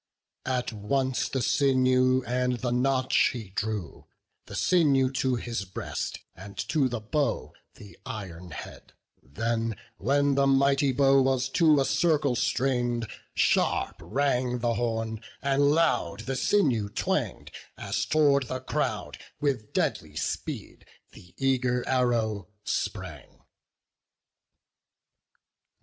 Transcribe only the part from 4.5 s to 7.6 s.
sinew to his breast, and to the bow